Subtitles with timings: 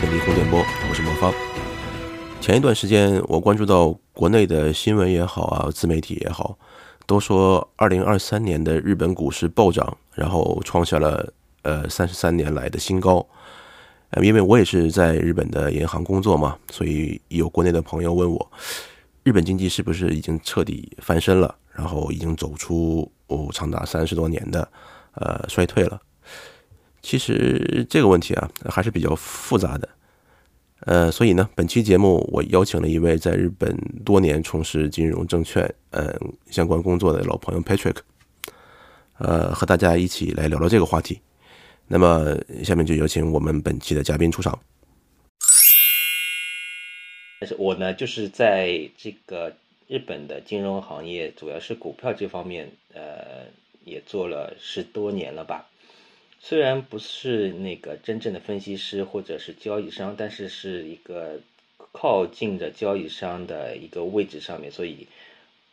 [0.00, 1.34] 欢迎收听新一期的霓虹电波，我是魔方。
[2.40, 6.56] 前一段时间，我关注到国内的新闻也好啊，自媒体也好，
[7.06, 11.32] 都说二零二三年的日本股市暴涨，然后创下了
[11.62, 13.26] 呃三十三年来的新高。
[14.10, 18.50] 呃，因为我也是在日本的银行工作嘛，所以有国内的朋友问我，
[19.24, 24.68] 日本经济是不是已经彻底翻身了，然后已经走出哦长达三十多年的
[25.14, 26.00] 呃衰退了。
[27.08, 29.88] 其实这个问题啊还是比较复杂的，
[30.80, 36.14] 呃，所以呢，本期节目我邀请了一位在日本多年从事金融证券嗯
[36.50, 37.96] 相关工作的老朋友 Patrick，
[39.16, 41.18] 呃，和大家一起来聊聊这个话题。
[41.86, 44.60] 那么下面就有请我们本期的嘉宾出场。
[47.40, 53.46] 但是我呢，就是在这个日本的金融行业，主要是股票这方面，呃，
[53.86, 55.64] 也做了十多年了吧。
[56.40, 61.40] 虽然不是那个真正的分析师或者是交易商，但是是一个
[61.92, 65.08] 靠近着交易商的一个位置上面，所以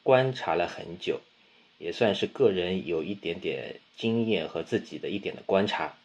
[0.01, 1.21] 观察了很久，
[1.77, 5.95] 也算是个人有一点点经验和自己的一点的观察，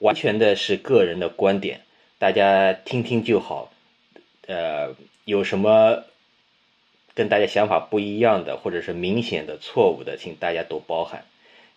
[0.00, 1.80] 完全的是个人的观点，
[2.18, 3.72] 大家听听就好。
[4.46, 6.04] 呃，有什么
[7.14, 11.24] 跟大家想法不一样的，或者是明显的错误的，请大家多包涵，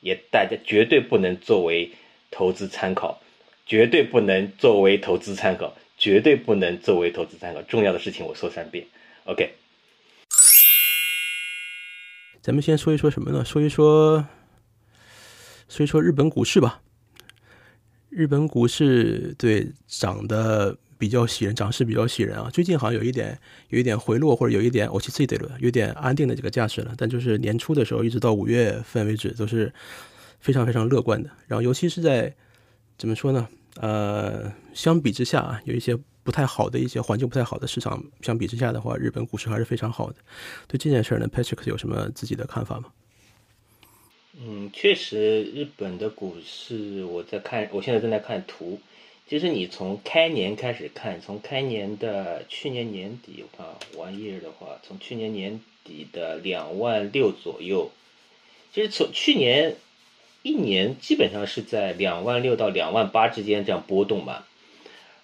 [0.01, 1.91] 也大家绝对不能作为。
[2.33, 3.21] 投资参考，
[3.67, 7.61] 绝对不能作为投资参考，绝对不能作为投资参考。
[7.61, 8.83] 重要的事情我说三遍
[9.25, 9.53] ，OK。
[12.41, 13.45] 咱们先说一说什么呢？
[13.45, 14.27] 说一说，
[15.69, 16.81] 说一说日本股市吧。
[18.09, 22.49] 日本股市对涨得比较喜人，涨势比较喜人啊。
[22.51, 23.39] 最近好像有一点，
[23.69, 26.93] 有一点回落，或者有一点我去自己得了，有点安定的这个架势了。
[26.97, 29.71] 但就是年初的时候，一直到五月份为止，都是。
[30.43, 32.35] 非常非常乐观的，然后尤其是在
[32.97, 33.47] 怎么说呢？
[33.77, 40.17] 呃，相比之下啊，有一些不太好的一些环境不太好的市场，相比之下的话，日本股市还是非常好的。
[40.67, 42.91] 对这件事呢，Patrick 有什么自己的看法吗？
[44.37, 48.81] 嗯，确实，日本的股市，我在看，我现在正在看图。
[49.29, 53.65] 其实你从开年开始看，从开年的去年年底，我看
[53.97, 57.89] 玩意儿的话，从去年年底的两万六左右，
[58.73, 59.77] 其实从去年。
[60.43, 64.43] 一年基本上是在两万六到两万八之间这样波动嘛，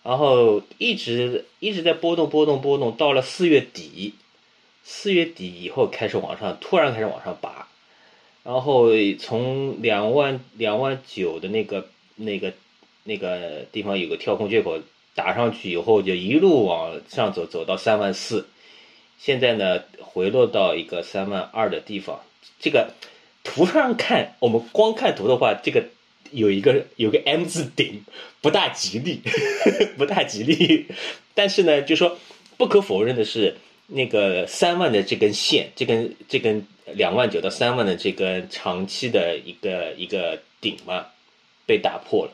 [0.02, 4.14] 然后一直一直在波动波动波动，到了四月底，
[4.86, 7.68] 四月底以后开始往上，突然开始往上拔，
[8.46, 8.88] 然后
[9.20, 12.54] 从两万两万九的那个那个
[13.04, 14.80] 那个地方有个跳空缺口
[15.16, 18.48] 打上去以后，就一路往上走，走到三万四，
[19.18, 22.22] 现在呢回落到一个三万二的地方，
[22.62, 22.94] 这个。
[23.50, 25.84] 图上看，我们光看图的话，这个
[26.30, 28.04] 有一个有个 M 字顶，
[28.42, 29.22] 不大吉利，
[29.98, 30.86] 不大吉利。
[31.34, 32.20] 但是呢，就说
[32.58, 41.08] 不可否认的是，那个三万的这根线，这根这根两万九到三万的这根长期的一个一个顶嘛，
[41.66, 42.34] 被打破了。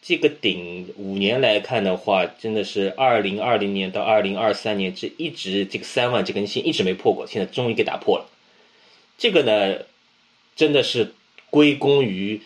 [0.00, 8.24] 这个顶五年来看的话，真的是二零二零年到二零二三年这一直这个三万这根线一直没破过，现在终于给打破了。
[9.18, 9.84] 这个呢，
[10.54, 11.12] 真的是
[11.50, 12.40] 归功于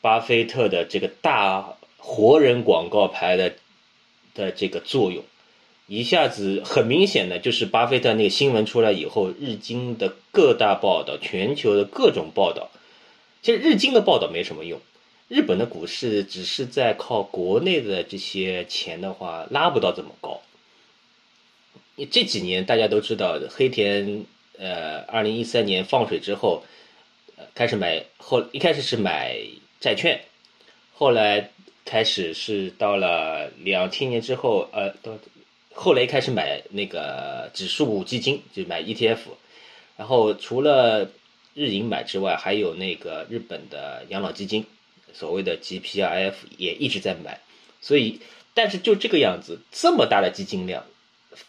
[0.00, 3.54] 巴菲特的这个大活人广告牌的
[4.34, 5.22] 的这个作用，
[5.86, 12.70] 一下子很明显的就是巴菲特那个新闻出来以后，日经的各大报道、全球的各种报道，
[13.40, 14.80] 其实日经的报道没什么用，
[15.28, 20.40] 日本的股市只是在靠国内的这些钱的话拉不到这么高。
[21.94, 24.26] 你这几年大家都知道黑田。
[24.58, 26.64] 呃，二零一三年放水之后，
[27.36, 29.36] 呃，开始买后一开始是买
[29.80, 30.20] 债券，
[30.94, 31.50] 后来
[31.84, 35.18] 开始是到了两千年之后，呃，到
[35.74, 39.18] 后来开始买那个指数基金，就买 ETF，
[39.98, 41.10] 然后除了
[41.52, 44.64] 日银买之外，还有那个日本的养老基金，
[45.12, 47.40] 所谓的 GPRF 也一直在买，
[47.82, 48.20] 所以
[48.54, 50.86] 但是就这个样子，这么大的基金量，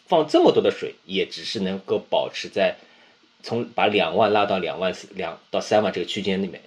[0.06, 2.76] 放这么多的水，也只是能够保持在。
[3.42, 6.60] 从把两万拉到两万四两到三万这个区间里面，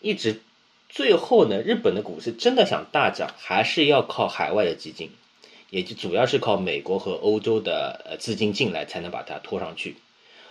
[0.00, 0.40] 一直
[0.88, 5.10] 最后呢，日本的股市真的想大涨，还是要靠海外的基金，
[5.68, 9.96] 也就主要是靠美国和欧洲的呃资金进来才能把它拖上去。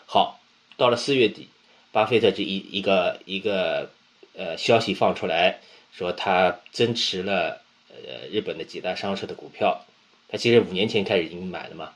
[0.05, 0.39] 好，
[0.77, 1.49] 到了四月底，
[1.91, 3.89] 巴菲特这一一个一个
[4.37, 5.59] 呃消息放出来，
[5.91, 9.83] 说他增持了呃日本的几大商社的股票，
[10.29, 11.93] 他其实五年前开始已经买了嘛，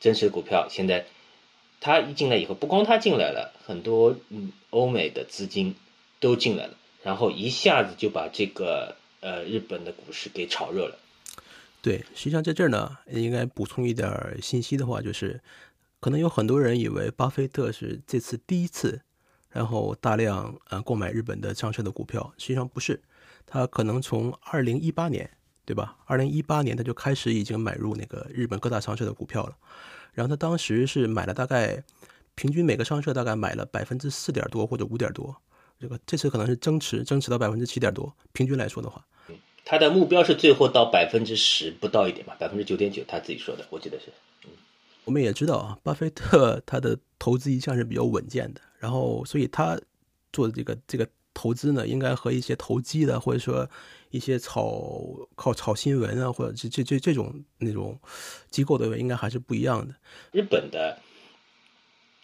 [0.00, 1.06] 增持股票现在。
[1.82, 5.74] 他一进来以后，不光他进来了，很多嗯欧美的资金
[6.20, 10.96] 都进来了，然后一下子就把这个呃日本的股市给炒热了。
[11.80, 15.40] 对，实际上在这儿呢，应该补充一点信息的话，就是
[15.98, 19.00] 可能有很多人以为巴菲特是这次第一次，
[19.50, 23.02] 然后大量呃购买日本的上市的股票，实际上不是，
[23.44, 25.28] 他可能从二零一八年，
[25.64, 25.96] 对吧？
[26.06, 29.56] 二零一八年他就开始已经买入那个日本各大上市的股票了，
[30.12, 31.82] 然后他当时是买了大概
[32.34, 35.36] 平均每个商社大概买了百分之四点多或者五点多，
[35.78, 39.04] 这个这次可能是增持，增持到百分之七点多，平均来说的话。
[39.64, 44.06] 他的目标是最后到百分之十不到一点吧，百分之九点九，他自己说的，我记得是。
[44.44, 44.50] 嗯，
[45.04, 49.80] 我们也知道啊，巴菲特他的投资一向是比较稳健的，然后所以他
[50.32, 53.68] 做的这个这个投资呢，应该和一些投机的或者说
[54.10, 55.02] 一些炒
[55.34, 57.98] 靠炒新闻啊，或者这这这这种那种
[58.50, 59.94] 机构的应该还是不一样的。
[60.32, 60.98] 日本的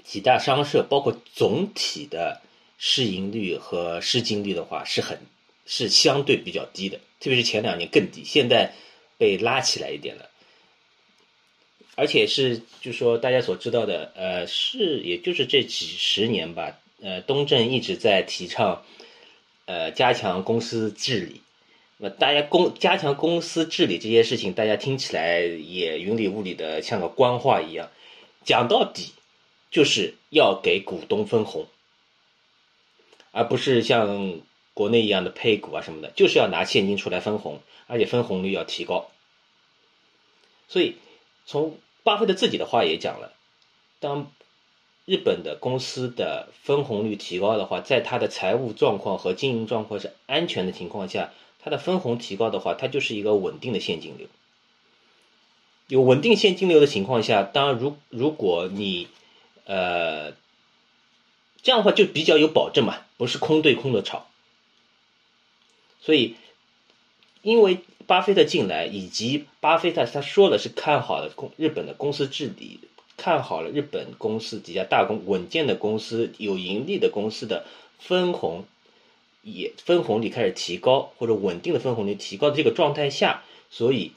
[0.05, 2.41] 几大商社，包括总体的
[2.77, 5.19] 市盈率和市净率的话，是很
[5.67, 6.99] 是相对比较低的。
[7.21, 8.73] 特别是前两年更低，现在
[9.17, 10.31] 被拉起来一点了，
[11.97, 18.85] 而且是就说大家所知道的，呃，是也就是这几十年吧，呃，东正一直在提倡，
[19.69, 21.43] 呃，加强公司治理。
[21.99, 27.91] 那大家公加强公司治理这些事情，大家听起来也云里雾里的，像个官话一样。
[28.45, 29.13] 讲到底，
[29.71, 31.67] 就是要给股东分红，
[33.31, 34.41] 而不是像。
[34.79, 39.11] 国内一样的配股啊什么的，就是要拿现金出来分红，而且分红率要提高。
[40.69, 40.95] 所以，
[41.47, 43.33] 从巴菲特自己的话也讲了，
[43.99, 44.31] 当
[45.09, 54.27] 日本的公司的分红率提高的话，在他的财务状况和经营状况是安全的情况下，它的分红提高的话，它就是一个稳定的现金流。
[55.87, 59.09] 有稳定现金流的情况下，当然如如果你
[59.65, 60.33] 呃
[61.63, 64.27] 这样的话就比较有保证嘛，不是空对空的炒。
[66.03, 66.37] 所以，
[67.41, 72.81] 因为巴菲特进来，以及巴菲特他说的是看好了公日本的公司治理，
[73.19, 77.67] 看好了日本公司几家大公稳健的公司有盈利的公司的
[77.99, 78.65] 分红，
[79.43, 84.13] 也分红率开始提高，或者稳定的分红率提高的这个状态下，所以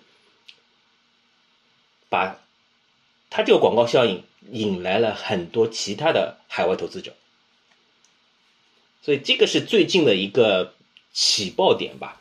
[2.07, 2.39] 把
[3.29, 7.13] 他这个广告效应引来了很多其他的海外投资者，
[9.01, 10.73] 所以这个是最近的一个。
[11.13, 12.20] 起爆点吧。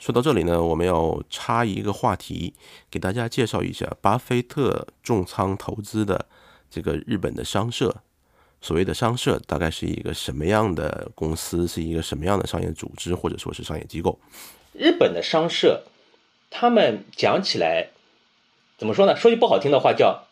[0.00, 2.54] 说到这里呢，我们要插一个话题，
[2.90, 6.24] 给大家介绍一下巴菲特重仓投资的
[6.70, 7.94] 这个日本的商社。
[8.62, 14.18] 所谓的商社，大概是一个什么样的公司，是一个什么样的商业组织，或者说是商业机构？
[14.72, 15.84] 日本的商社，
[16.48, 17.90] 他们讲起来
[18.78, 19.14] 怎么说呢？
[19.14, 20.24] 说句不好听的话，叫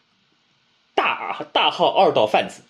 [0.94, 2.62] 大大号二道贩子，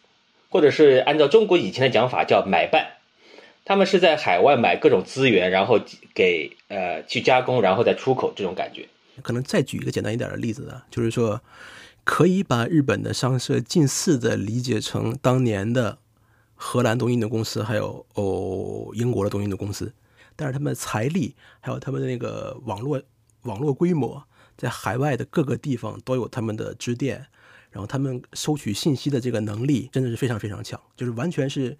[0.50, 2.97] 或者是按照中国以前的讲法，叫买办。
[3.68, 5.78] 他们是在海外买各种资源，然后
[6.14, 8.88] 给呃去加工，然后再出口，这种感觉。
[9.20, 11.38] 可能再举一个简单一点的例子呢，就是说，
[12.02, 15.98] 可以把日本的商社近似的理解成当年的
[16.54, 19.92] 荷兰东印度公司，还有哦英国的东印度公司，
[20.34, 23.02] 但是他们的财力还有他们的那个网络
[23.42, 24.24] 网络规模，
[24.56, 27.26] 在海外的各个地方都有他们的支店，
[27.70, 31.76] 然后他们收取信息的这个能力真的是非常非常强，就是完全是。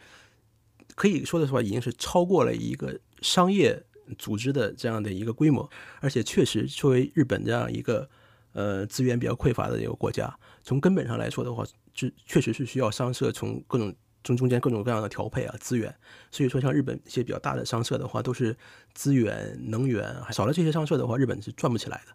[0.98, 3.80] 可以说的话，已经是超过了一个商业
[4.18, 8.10] 组织的这样的一个规模，而且确实作为日本这样一个
[8.52, 11.64] 呃资源比较匮乏的一个国家，从根本上来说的话，
[11.94, 15.94] 就确实是需要商社从各种中中间各种各样的调配啊资源。
[16.32, 18.56] 所以说，像日本一些比较大的商社的话，都是
[18.92, 22.12] 资源能源少了这些商社的话，日本是转不起来的。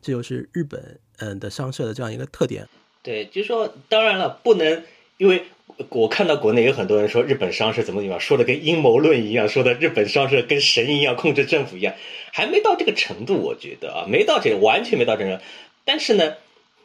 [0.00, 2.66] 这就是日本嗯的商社的这样一个特点。
[3.02, 4.82] 对，就是说，当然了，不能
[5.18, 5.44] 因为。
[5.88, 11.94] 我看到国内有很多人说日本商社怎么怎么样，说的跟阴谋论一样，说的日本商社跟神一样控制政府一样，
[12.32, 15.40] 还没到这个程度，我觉得啊，没到这，完全没到这个。
[15.84, 16.34] 但是呢，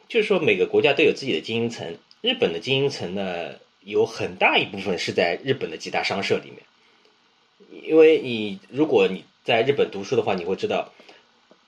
[0.07, 10.91] 就是说每个国家都有自己的精英层，日本的精英层呢，有很大一部分是在日本的几大商社里面，因为你如果你在日本读书的话，你会知道。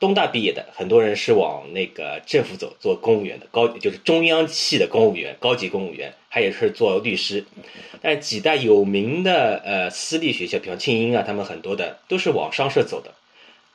[0.01, 7.45] 东大毕业的很多人是往那个政府走，做公务员的高，就是中央系的公务员，高级公务员，还有是做律师。
[8.01, 13.13] 但几大有名的呃私立学校，比方庆英啊，他们很多的都是往商社走的。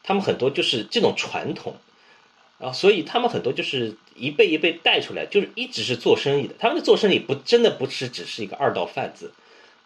[0.03, 1.77] 他们很多就是这种传统，
[2.59, 6.57] 啊，所以他们很多就是一辈一辈带出来，就是一直是做生意的。
[6.59, 9.33] 他们的做生意不真的不是只是一个二道贩子，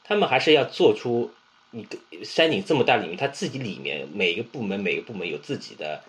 [0.04, 1.30] 他们还是要做出
[1.70, 6.00] 一个山顶这么大里面，他自己里面每个部门每个部门有自己的。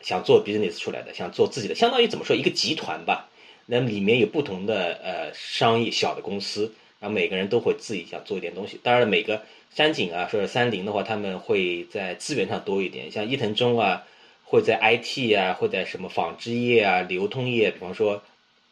[0.00, 3.28] 想做 business 出来的，想做自己的，相当于怎么说一个集团吧。
[3.66, 8.80] 那里面有不同的呃商业小的公司，然后每个人都会自己想做一点东西。
[8.82, 9.42] 当然了，每个
[9.74, 14.04] 山井啊，说是三菱的话，他们会在资源上多一点，像伊藤忠啊，
[14.44, 18.22] 会在 IT 啊，会在什么纺织业啊、流通业，比方说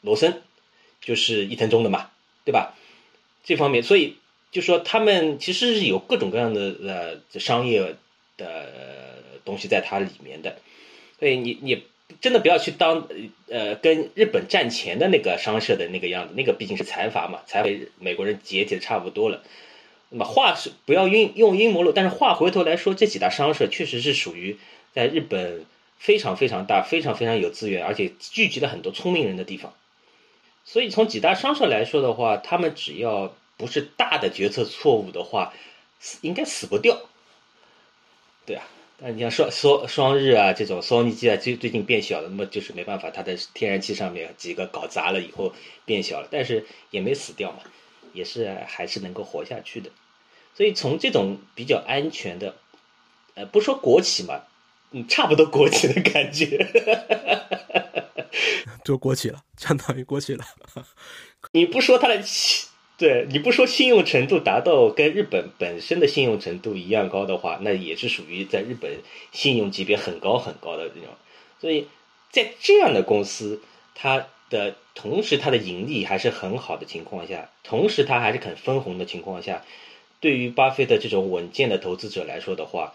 [0.01, 0.41] 罗森，
[1.03, 2.11] 就是伊藤忠的嘛，
[2.45, 2.75] 对吧？
[3.45, 4.17] 这方面，所以
[4.51, 7.97] 就说他们其实是有各种各样的呃商业
[8.39, 8.73] 的
[9.45, 10.57] 东西在它里面的，
[11.19, 11.85] 所以你你
[12.21, 13.09] 真的不要去当
[13.51, 17.69] 呃跟日本战前的那个商社的那个样子，那个毕竟是财阀嘛，财阀
[17.99, 19.43] 美国人解体的差不多了。
[20.11, 24.59] 那么话是不要用用阴谋论，但是话回头来说，这几大商社确实是属于。
[24.95, 25.67] 在日本
[25.99, 29.75] 非常非常大、非常非常有资源，而且聚集了很多聪明人的地方。
[30.65, 35.53] 所以从几大商社来说的话，他们只要不是大的决策错误的话，
[36.23, 36.99] 应该死不掉。
[38.47, 38.67] 对啊，
[38.99, 45.53] 但你像双双双日啊这种，双尼机啊最最近变小了，那么就是没办法，它的天然气上面几个搞砸了以后
[45.85, 47.59] 变小了，但是也没死掉嘛，
[48.13, 49.91] 也是还是能够活下去的。
[50.55, 52.57] 所以从这种比较安全的，
[53.35, 54.43] 呃，不说国企嘛。
[54.93, 56.65] 嗯，差不多国企的感觉，
[58.85, 60.45] 就国企了，相当于国企了。
[61.51, 62.23] 你不说它的，
[62.99, 68.91] 对，你不说信用程度达到跟日本本身的信用程度一样高的话，那也是属于在日本
[69.33, 71.11] 信用级别很高很高的那种。
[71.61, 71.89] 所以
[72.31, 73.61] 在这样的公司，
[73.95, 79.63] 它的同时它的盈利还是很好的情况下，同时它还是肯分红的情况下，
[80.21, 82.95] 对于巴菲特这种稳健的投资者来说的话。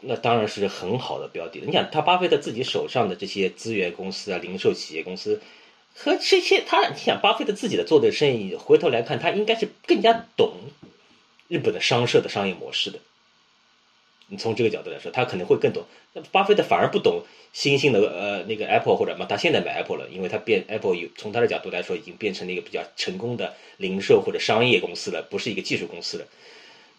[0.00, 1.60] 那当然是很好的标的。
[1.66, 5.40] 你想，他巴菲特自己手上的这些资源公司啊、零售企业公司，
[6.00, 10.54] 和这些他，你想，巴菲特自己的做的生意，回头来看，他应该是更加懂
[11.48, 13.00] 日本的商社的商业模式的。
[14.28, 15.84] 你从这个角度来说，他可能会更懂。
[16.12, 26.26] 那巴菲特反而不懂新兴的呃那个 Apple 或者嘛，他现在买 Apple 了，因为他变 Apple 有从他的角度来说，已经变成了一个比较成功的零售或者商业公司了，不是一个技术公司了。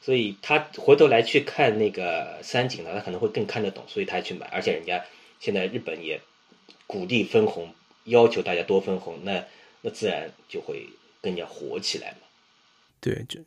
[0.01, 4.47] 所以他回头来去看那个三井呢，他可能会更看得懂，所以他去买。
[4.47, 5.05] 而且人家
[5.39, 6.19] 现在日本也
[6.87, 7.73] 鼓励分红，
[8.09, 9.45] 要求大家多分红，那
[9.81, 10.87] 那自然就会
[11.21, 12.27] 更加火起来嘛。
[12.99, 13.39] 对，就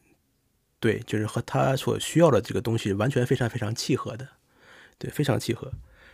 [0.80, 4.26] 对，就是和他所需要的这个东西完全非常非常契合的，
[4.98, 5.70] 对，非常契合，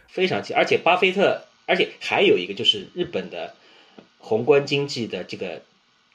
[0.09, 0.53] 非常契。
[0.53, 3.55] 而且巴菲特，而且还有一个就是日本的
[4.19, 5.63] 宏观经济的这个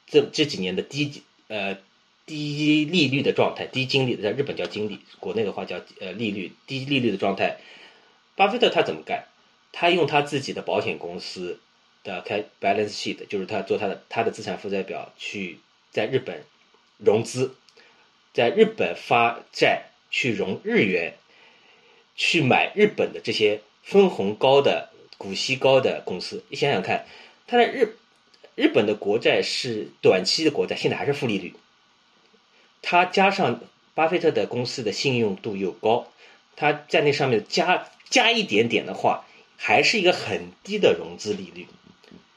[0.06, 1.78] 这这几年的低呃。
[2.26, 7.58] 低利率的状态，低金利，在日本叫金利，国内的话叫呃利率，低利率的状态。
[8.34, 9.26] 巴菲特他怎么干？
[9.72, 11.60] 他用他自己的保险公司
[12.04, 15.58] 的开 balance sheet，就是他做他的他的资产负债表，去
[15.90, 16.44] 在日本
[16.98, 17.56] 融资，
[18.32, 21.14] 在日本发债去融日元，
[22.14, 26.44] 去买日本的这些分红高的、股息高的公司。
[26.48, 27.06] 你想想看，
[27.46, 27.96] 他在日
[28.54, 31.54] 日本的国债是短期的国债，现在还是负利率。
[32.82, 33.60] 他加上
[33.94, 36.06] 巴菲特的公司的信用度又高，
[36.54, 39.24] 他在那上面加加一点点的话，
[39.56, 41.66] 还是一个很低的融资利率，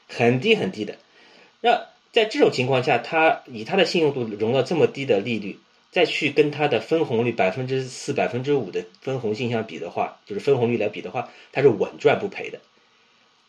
[0.08, 0.98] 很低很低的。
[1.60, 5.58] 那在这种情况下，他以他的信用度融到这么低的利率，
[5.92, 12.60] 再去跟他的分红率百分之四、百分之五的分红性相比的话，就是分红率来比的话，他是稳赚不赔的。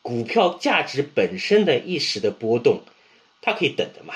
[0.02, 2.82] 股票价值本身的一时的波动，
[3.42, 4.16] 他可以等的嘛，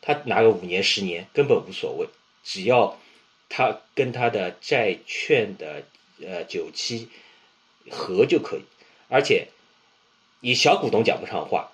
[0.00, 2.06] 他拿个五年、十年根本无所谓。
[2.44, 2.98] 只要
[3.48, 5.84] 他跟他的债券的
[6.20, 7.08] 呃久期
[7.90, 8.62] 合就可以，
[9.08, 9.48] 而且
[10.40, 11.71] 以小股东讲不上话，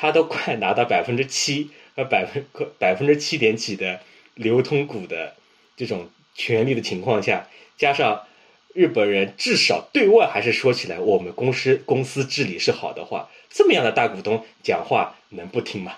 [0.00, 2.46] 他都快拿到百分之七和百分
[2.78, 4.00] 百分之七点几的
[4.34, 5.34] 流通股的
[5.76, 8.26] 这种权利的情况下，加上
[8.72, 15.96] 日本人至少对外还是说起来我们公司公司治理是好的话，这么样的大股东讲话能不听吗？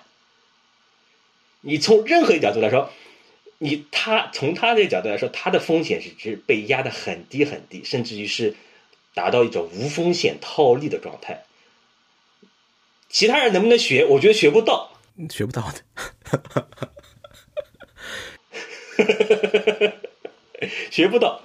[1.61, 2.91] 你从任何一角度来说。
[3.65, 8.57] 你他从他这个角度来说，他的风险是是被压得很低很低，甚至于是
[9.15, 11.45] 达到一种无风险套利的状态。
[13.13, 14.07] 其他人能不能学？
[14.07, 14.91] 我觉得学不到，
[15.31, 15.83] 学不到的，
[20.91, 21.43] 学不到。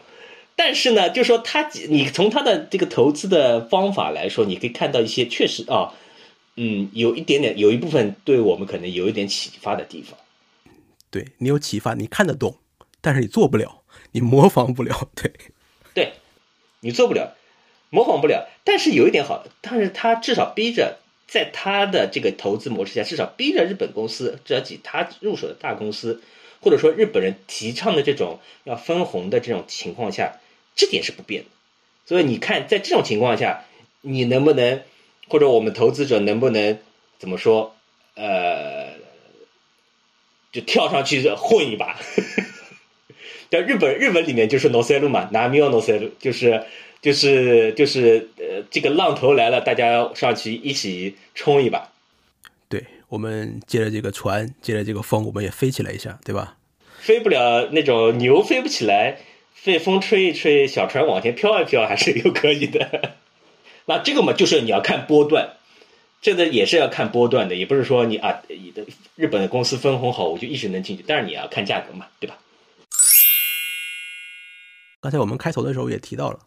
[0.55, 5.93] 但是呢，就说他，你从他的这个投资的方法来说，你可以看到一些确实啊，
[6.55, 10.17] 嗯，有一点点，有一部分对我们可能有一点启发的地方。
[11.11, 12.57] 对你有启发，你看得懂，
[13.01, 13.83] 但是你做不了，
[14.13, 15.09] 你模仿不了。
[15.13, 15.31] 对，
[15.93, 16.13] 对，
[16.79, 17.35] 你做不了，
[17.89, 18.47] 模仿不了。
[18.63, 26.21] 但是有一点好，但是他至少逼着，在他的这个投资模式下，至少逼着日本公司，至少几他入手的大公司，
[26.61, 30.39] 或者说日本人提倡的这种要分红的这种情况下，
[30.75, 31.49] 这点是不变的。
[32.05, 33.65] 所以你看，在这种情况下，
[34.01, 34.81] 你能不能，
[35.27, 36.79] 或者我们投资者能不能
[37.19, 37.75] 怎么说？
[38.15, 38.95] 呃。
[40.49, 41.99] 就跳上去混一把，
[43.51, 46.63] 在日本日本里面就是 no sell 嘛，拿 mio no sell，就是
[47.01, 51.91] 就是就是呃这个浪头来了，大家上去一起冲一把。
[52.69, 56.57] 对，我们借着这个船，借着这个风，我们也飞起来一下，对吧？
[56.99, 59.19] 飞不了那种牛飞不起来，
[59.63, 63.15] 被风吹一吹，小船往前飘一飘还是有可以的。
[63.85, 65.53] 那这个嘛，就是你要看波段，
[66.21, 68.85] 这个也是要看波段的，也不是说你啊，你的
[69.15, 72.37] 日本的公司分红好，我就一直能进去，但是你要看价格嘛，对吧？
[74.99, 76.39] 刚才我们开头的时候也提到了，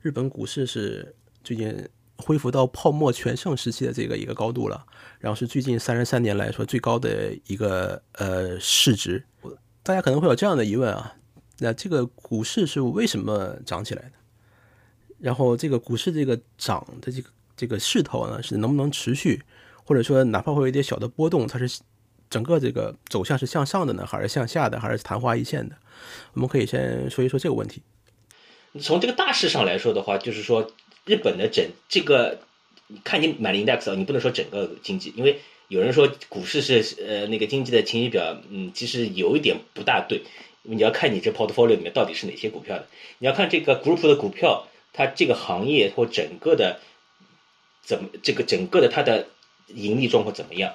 [0.00, 4.84] 日本股市是最近恢复到泡沫全盛时期的这个一个高度了，
[5.18, 9.24] 然后是最近三十三年来说最高的一个呃市值。
[9.82, 11.16] 大家可能会有这样的疑问啊，
[11.58, 14.12] 那这个股市是为什么涨起来的？
[15.18, 19.42] 然后这个股市这个涨的这个这个势头呢，是能不能持续，
[19.84, 21.80] 或者说哪怕会有一点小的波动，它是
[22.30, 25.76] 整个这个走向是向上的呢，还是向下的，还是昙花一现的？
[26.34, 27.82] 我们可以先说一说这个问题。
[28.78, 30.70] 从这个大势上来说的话，就是说
[31.04, 32.40] 日本的整这个，
[33.04, 40.22] 看你买 index 你不能说整个经济，因为有人说股市是呃那个经济的晴雨表，嗯，其实有一点不大对，
[40.62, 42.86] 你要看你这 portfolio 里面到底是哪些股票的，
[43.18, 46.80] 你要看这个 group 的股票，它这个行业或整个的
[47.82, 49.28] 怎么这个整个的它的
[49.68, 50.74] 盈利状况怎么样，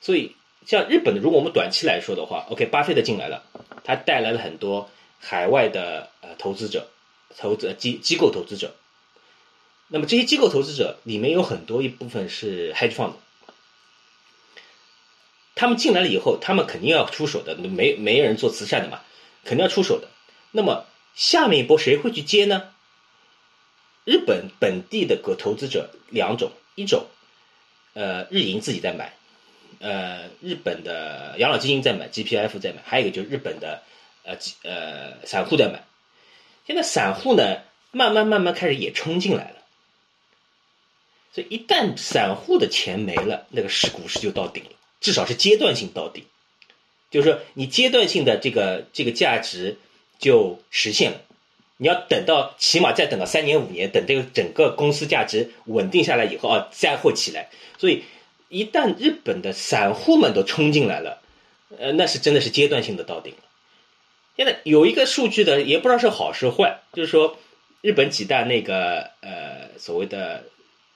[0.00, 0.34] 所以
[0.66, 3.44] 像日本的，如果我们短期来说的话，OK，巴菲特进来了，
[3.84, 4.90] 他带来了很多。
[5.18, 6.88] 海外的呃投资者，
[7.36, 8.74] 投资机机构投资者，
[9.88, 13.12] 那么这些机构投资者里面有很多一部分是 hedge fund，
[15.54, 19.00] 他们进来了以后，他们肯定要出手的，没没人做慈善的嘛，
[19.44, 20.08] 肯定要出手的。
[20.52, 22.72] 那么下面一波谁会去接呢？
[24.04, 27.06] 日本本地的个投资者两种，一种
[27.94, 29.16] 呃日银自己在买，
[29.80, 33.82] 呃日本的养老基金在买，GPF 在买，还有一个就是日本的。
[34.26, 35.84] 呃，呃，散户在买，
[36.66, 37.62] 现在散户呢，
[37.92, 39.62] 慢慢慢慢开始也冲进来了，
[41.32, 46.24] 所以一旦散户的钱没了，那个市股市就到顶了，至少是阶段性到顶，
[47.08, 49.78] 就是说你阶段性的这个这个价值
[50.18, 51.20] 就实现了，
[51.76, 58.02] 你要等到起码再等到三年五年，等这个整个公司价值稳定下来以后啊，再会起来，所以
[58.48, 61.22] 一旦日本的散户们都冲进来了，
[61.78, 63.38] 呃，那是真的是阶段性的到顶了。
[64.36, 67.38] 现在有一个数据的，也不知道是好是坏，就是说，
[67.80, 70.44] 日本几大那个呃所谓的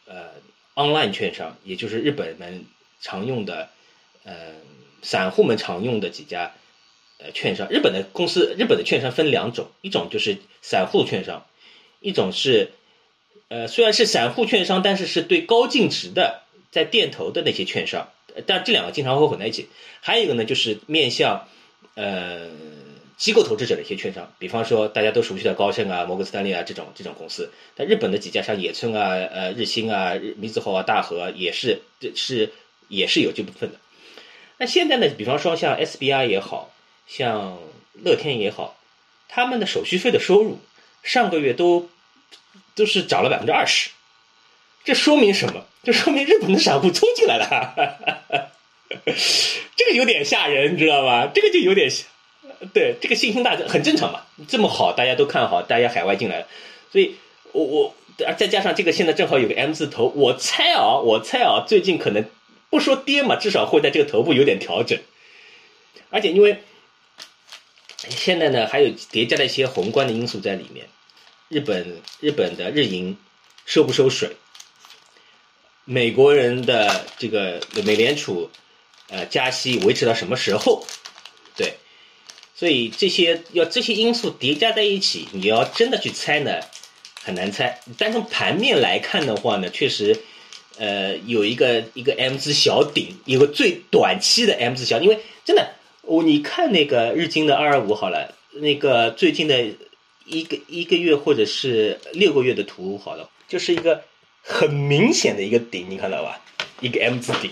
[0.05, 0.29] 呃
[0.74, 2.66] online 券商，也就是日本们
[3.00, 3.70] 常用的
[4.24, 4.35] 呃
[5.00, 6.53] 散户们常用的几家
[7.18, 7.66] 呃券商。
[7.70, 11.46] 日本的公司，日本的券商分两种，一种就是散户券商，
[12.00, 12.72] 一种是
[13.48, 18.11] 呃虽然是散户券商，但是是对高净值的在电投的那些券商，
[18.46, 19.70] 但这两个经常会混在一起。
[20.03, 21.48] 还有一个呢，就是面向
[21.94, 22.50] 呃。
[23.20, 32.50] 机构投资者的一些券商，比方说大家都熟悉的高盛啊、摩根斯坦利啊这种这种公司，但日本的几家像野村啊、呃日兴啊、日米子厚啊、大和也是这是
[32.88, 33.78] 也是有这部分的。
[34.56, 36.72] 那现在呢，比方说像 SBI 也好
[37.06, 37.59] 像
[37.92, 38.78] 乐天也好，
[39.28, 40.59] 他们的手续费的收入
[41.02, 41.90] 上个月都
[42.74, 43.90] 都是涨了百分之二十，
[44.83, 45.66] 这说明什么？
[45.85, 48.50] 这说明日本的散户冲进来了，
[49.76, 51.26] 这个有点吓人，你知道吗？
[51.35, 52.06] 这个就有点吓。
[52.75, 56.46] 对这个信心大很正常嘛，这么好大家都看好，大家海外进来了，
[56.92, 57.16] 所以
[57.53, 57.94] 我我
[58.37, 62.27] 再加上这个现在正好有个 M 字头，我猜啊，我猜啊，最近可能
[62.68, 64.99] 不说跌嘛，至少会在这个头部有点调整，
[66.11, 66.62] 而且因为
[67.96, 70.87] 现在呢还有叠加了一些宏观的因素在里面，
[71.49, 73.16] 日本日本的日银
[73.64, 74.37] 收不收水，
[75.87, 78.51] 美国人的这个美联储
[79.09, 80.85] 呃加息维持到什么时候？
[82.61, 86.61] 所以这些要这些因素叠加在一起，你要真的去猜呢，
[87.23, 87.81] 很难猜。
[87.96, 90.14] 但从盘面来看的话呢，确实，
[90.77, 95.70] 呃，有一个一个 M 字小顶，有个最短期的 M 字小，因为真的，
[96.03, 99.64] 我你看那个日经的二二五好了，那个最近的
[100.27, 104.03] 一个一个月或者是六个月的图好了，就是一个
[104.42, 106.38] 很明显的一个顶，你看到吧？
[106.83, 107.51] 一个 M 字顶，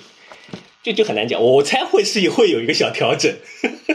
[0.83, 1.43] 就就很难讲。
[1.43, 3.35] 我猜会是会有一个小调整。
[3.63, 3.95] 呵呵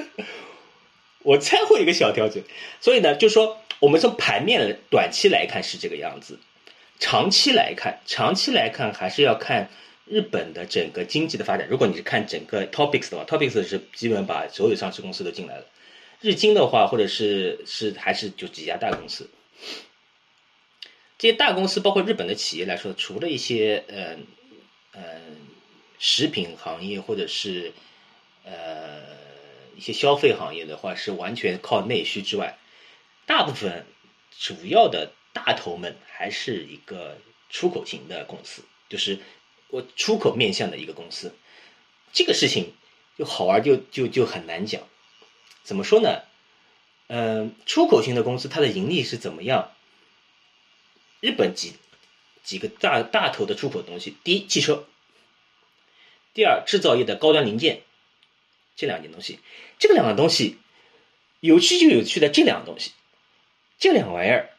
[1.23, 2.43] 我猜会一个小调整，
[2.79, 6.37] 所以呢，就说我们从盘面短期来看是这个样子，
[6.99, 9.69] 长期来看，长期来看还是要看
[10.05, 11.67] 日本的整个经济的发展。
[11.69, 15.65] 如果你是看整个 Topics 的话，Topics 是基本把所有上市公司都进来了。
[16.19, 19.29] 日经的话，或者是是还是就几家大公司，
[21.17, 24.17] 这些大公司包括日本的企业来说，除了一些呃
[24.91, 25.01] 呃
[25.99, 27.71] 食品行业或者是
[28.43, 29.02] 呃。
[29.83, 32.57] 一些消费行业的话是完全靠内需之外，
[33.25, 33.85] 大部分
[34.39, 37.17] 主要的大头们还是一个
[37.49, 39.19] 出口型的公司，就是
[39.67, 41.35] 我出口面向的一个公司。
[42.13, 42.71] 这个事情
[43.17, 44.81] 就好玩，就就就很难讲。
[45.63, 46.21] 怎么说呢？
[47.07, 49.73] 嗯，出口型的公司它的盈利是怎么样？
[51.19, 51.73] 日本几
[52.41, 54.87] 几个大大头的出口东西，第一汽车，
[56.33, 57.81] 第二制造业的高端零件，
[58.75, 59.39] 这两件东西，
[59.79, 60.57] 这两个东西
[61.39, 62.91] 有趣就有趣的这两个东西，
[63.77, 64.49] 这两玩意儿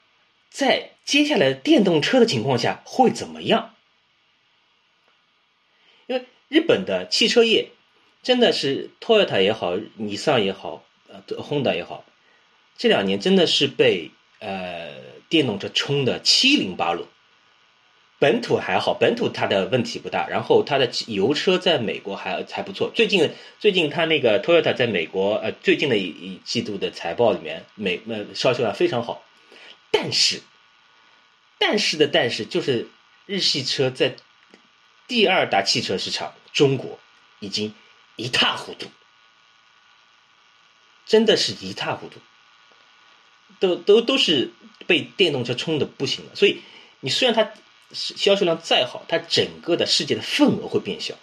[0.51, 3.75] 在接下来电动车的情况下会怎么样？
[6.07, 7.71] 因为日本的汽车业
[8.23, 12.05] 真的是 Toyota 也好，尼桑也好，呃，Honda 也好，
[12.77, 14.93] 这两年真的是被呃
[15.29, 17.09] 电动车冲的七零八落。
[18.21, 22.91] 本土还好，本土它的问题不大，然后它的油车在美国还还不错。
[22.95, 29.25] 最近最近它那个 Toyota 在美国呃最近的一一季度的财报里面，美呃销售量非常好，
[29.91, 30.43] 但是
[31.59, 32.89] 但是的但是就是
[33.27, 34.17] 日系车在
[35.07, 36.99] 第二大汽车市场中国
[37.41, 37.75] 已经
[38.17, 38.87] 一塌糊涂，
[41.05, 42.21] 真的是一塌糊涂，
[43.59, 44.53] 都都都是
[44.87, 46.31] 被电动车冲的不行了。
[46.35, 46.63] 所以
[47.01, 47.53] 你虽然它。
[47.93, 51.15] 销售量再好，它整个的世界的份额会变小，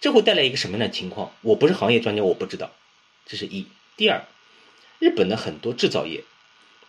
[0.00, 1.32] 这会带来一个什么样的情况？
[1.40, 2.70] 我不是行业专家，我不知道。
[3.26, 3.66] 这是一。
[3.96, 4.26] 第二，
[4.98, 6.24] 日本的很多制造业，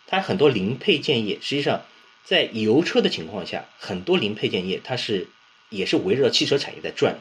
[0.08, 1.86] 它很多零配件业，实际上
[2.24, 5.30] 在油车的情况下，很多零配件业它是
[5.70, 7.20] 也是围绕汽车产业在转。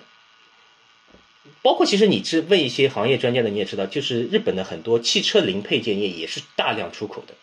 [1.63, 7.35] 包括其实你是问一些行业专家的，你也知道，就是日本的很多汽车零配件业也是大量出口的，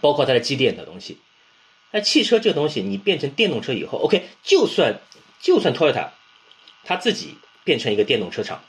[0.00, 1.18] 包括它的机电的东西。
[1.94, 5.00] 那汽车这个东西，你变成电动车以后，OK，就算
[5.38, 6.08] 就算 Toyota，
[6.82, 8.64] 它自己变成一个电动车厂，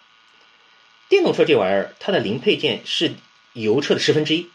[1.09, 3.15] 电动车这玩意儿，它的零配件是
[3.53, 4.51] 油车的十分之一，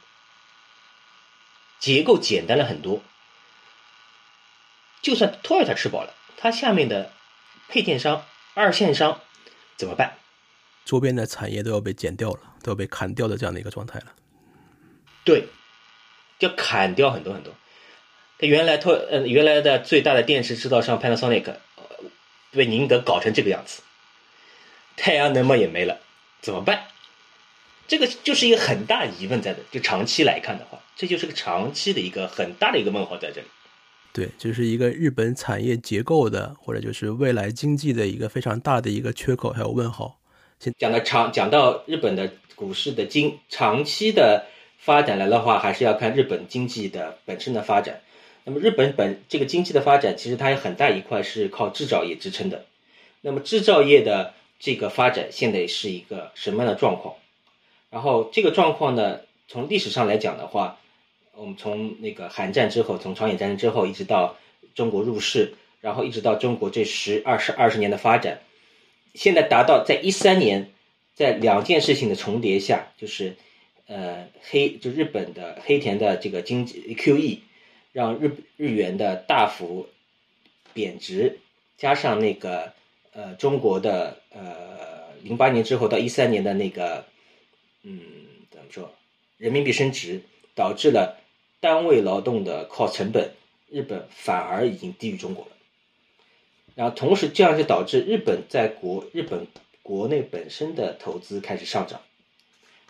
[1.80, 3.02] 结构简单了很多。
[5.02, 7.12] 就算 Toyota 吃饱了，它下面的
[7.66, 9.20] 配件商、二线商
[9.76, 10.16] 怎么办？
[10.84, 14.14] 周边的产业都要被剪掉了，都要被砍掉的这样的一个状态了。
[15.24, 15.48] 对，
[16.38, 17.52] 要砍掉很多很多。
[18.40, 21.44] 它原来托呃原来的最大的电池制造商 Panasonic
[22.50, 23.82] 被宁德搞成这个样子，
[24.96, 26.00] 太阳能嘛也没了，
[26.40, 26.84] 怎么办？
[27.86, 33.46] 这个就是一个很大疑问在的，就长期来看的话，这就是个长期的一个很大的一个问号在这里。
[34.12, 40.18] 对，就是一个日本产业结构的，或者就是未来经济的一个非常大的一个缺口还有问号。
[40.78, 44.46] 讲到长讲到日本的股市的经长期的
[44.78, 48.00] 发展来的话，还是要看日本经济的本身的发展。
[48.44, 52.64] 那么日本本这个经济的发展，其实它有很大一块是靠制造业支撑的。
[53.20, 57.16] 那么制造业的这个发展现在是一个什么样的状况？
[57.90, 60.78] 然后这个状况呢，从历史上来讲的话，
[61.34, 64.36] 我们从那个韩战之后，从朝鲜战争之后，一直到
[64.74, 68.40] 中国入世，然后一直到中国这十二十二十年的发展，
[69.14, 70.70] 现在达到在一三年，
[71.14, 73.36] 在两件事情的重叠下，就是
[73.86, 77.40] 呃黑就日本的黑田的这个经济 QE。
[77.92, 79.88] 让日日元的大幅
[80.72, 81.38] 贬值，
[81.76, 82.72] 加上那个
[83.12, 87.04] 呃中国的呃零八年之后到一三年的那个
[87.82, 88.00] 嗯
[88.50, 88.92] 怎么说
[89.38, 90.22] 人民币升值，
[90.54, 91.18] 导致了
[91.58, 93.32] 单位劳动的 cost 成本，
[93.68, 95.50] 日本反而已经低于中国了。
[96.76, 99.46] 然后同时这样就导致日本在国日本
[99.82, 102.00] 国内本身的投资开始上涨，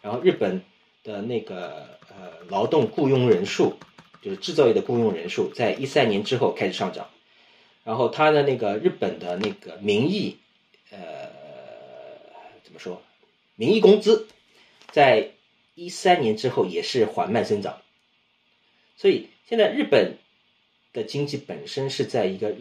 [0.02, 0.60] 然后日本
[1.02, 3.76] 的那个呃劳动雇佣人数。
[4.20, 7.09] 就是制造业的雇佣人数在一三年之后开始上涨，
[7.85, 10.37] 然后它的那个日本的那个名义，
[10.90, 10.98] 呃，
[12.62, 13.02] 怎么说？
[13.56, 14.28] 名义工资
[14.90, 15.30] 在
[15.74, 17.80] 一三年之后也是缓慢增长，
[18.96, 20.18] 所以现在日本
[20.92, 22.54] 的经济本身是在一个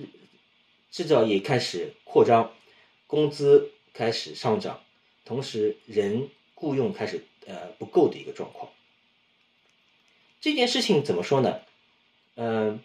[0.91, 2.53] 制造业开始扩张，
[3.07, 4.81] 工资开始上涨，
[5.25, 8.71] 同时人雇佣开始呃不够的一个状况。
[10.41, 11.59] 这件事情怎么说呢？
[12.35, 12.79] 嗯，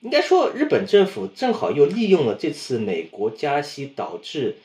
[0.00, 4.56] 应该说日本政府正好又利用了这次美国加息导致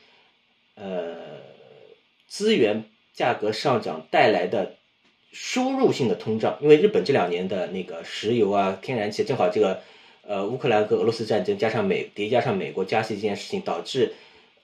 [0.76, 1.42] 呃
[2.28, 4.78] 资源价格上涨带来的
[5.34, 9.82] 输入性的通胀，因为日本这两年的那个石油啊、天然气正好这个
[10.22, 14.14] 呃乌克兰和俄罗斯战争加上美叠加上美国加息这件事情，导致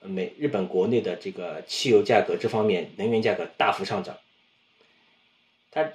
[0.00, 4.16] 美日本国内的这个汽油价格这方面能源价格大幅上涨，
[5.70, 5.92] 它。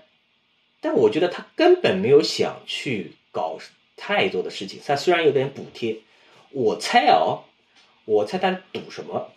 [0.82, 3.60] 但我觉得他根本没有想去搞
[3.98, 4.80] 太多的事情。
[4.86, 5.98] 他虽然有点补贴，
[6.52, 7.44] 我猜哦，
[8.06, 9.32] 我猜他赌什么？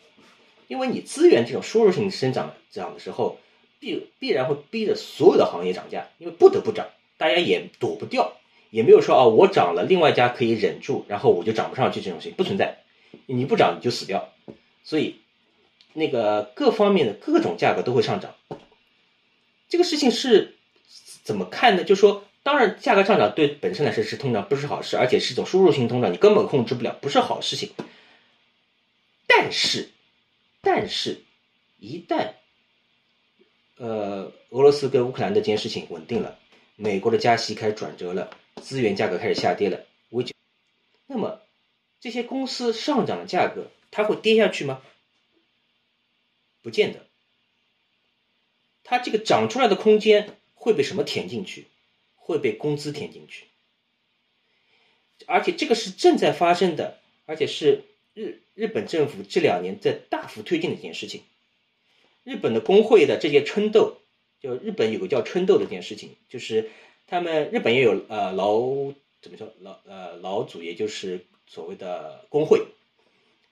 [0.69, 3.39] 因为你资源这种输入性生长涨的时候，
[3.79, 8.33] 必必然会逼着所有的行业涨价，因为不得不涨，大家也躲不掉。
[8.71, 12.79] 也没有说啊我涨了，另外一家可以忍住，然后我就涨不上去这种事情不存在，
[13.27, 14.33] 你不涨你就死掉，
[14.83, 15.17] 所以
[15.93, 18.35] 那个各方面的各种价格都会上涨。
[19.69, 20.52] 这个事情是
[21.23, 21.85] 怎么看呢？
[21.85, 27.73] 就说当然价格上涨对本身来说是通胀不是好事，而且是一种输入性通胀，你根本控制不了，不是好事情。
[29.27, 29.91] 但是，
[30.61, 31.23] 但是，
[31.79, 32.33] 一旦
[33.77, 36.39] 呃俄罗斯跟乌克兰的这件事情稳定了。
[36.77, 38.31] 美国的加息开始转折了，
[38.61, 40.35] 资源价格开始下跌了，危机。
[41.07, 41.41] 那么
[42.01, 44.83] 这些公司上涨的价格，它会跌下去吗？
[46.61, 47.07] 不见得。
[48.83, 51.67] 它这个涨出来的空间会被什么填进去？
[52.15, 53.47] 会被工资填进去。
[55.27, 57.83] 而且这个是正在发生的，而且是
[58.15, 61.23] 日日本政府这两年在大幅推进的一件事情。
[62.23, 63.99] 日本的工会的这些春斗。
[64.43, 66.69] 就日本有个叫春斗的这件事情，就是
[67.07, 72.67] 他们日本也有呃劳怎么说劳呃劳组，也就是所谓的工会。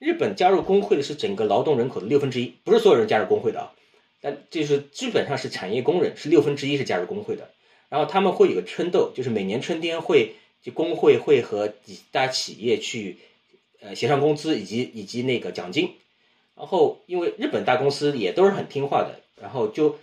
[0.01, 3.73] 日本加入工会的是整个劳动人口的六分之一，不是所有人加入工会的啊，
[4.21, 7.51] 但就是基本上是产业工人是六分之一是加入工会的。
[7.89, 13.19] 然后他们会有个春斗，就是每年春天会就工会会和几大企业去
[13.81, 15.95] 呃协商工资以及以及那个奖金。
[16.57, 19.99] 然后因为日本大公司也都是很听话的，然后就。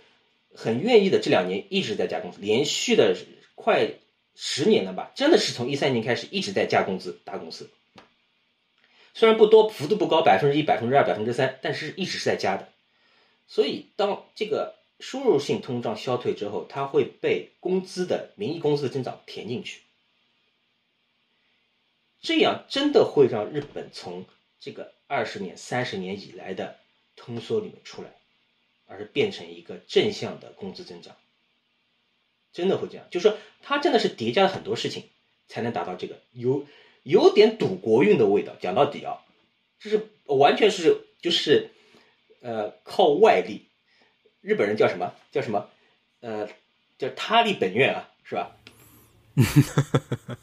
[0.54, 3.14] 很愿意的，这两年一直在加工资，连续的
[3.54, 3.90] 快
[4.34, 5.12] 十年了吧？
[5.14, 7.70] 真的是从一三年开始一直在加工资，大公司。
[9.14, 12.66] 虽然不多，幅度不高，百分之一、百分之二、百分之三，但是一直是在加的。
[13.48, 19.80] 所以，当这个输入性通胀消退之后，它会被工资的名义工资的增长填进去，
[22.22, 24.24] 这样真的会让日本从
[24.60, 26.78] 这个二十年、三十年以来的
[27.16, 28.10] 通缩里面出来。
[28.90, 31.14] 而是变成一个正向的工资增长，
[32.54, 35.04] 真的会这样，就是说它真的是叠加了很多事情
[35.46, 36.66] 才能达到这个，有
[37.02, 38.56] 有点赌国运的味道。
[38.58, 39.20] 讲到底啊，
[39.78, 41.70] 就是完全是就是
[42.40, 43.68] 呃靠外力，
[44.40, 45.68] 日本人叫什么叫什么
[46.20, 46.48] 呃
[46.98, 48.56] 叫他力本愿啊，是吧？